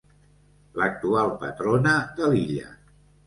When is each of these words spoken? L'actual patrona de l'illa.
L'actual 0.81 1.29
patrona 1.45 1.93
de 2.21 2.31
l'illa. 2.33 2.73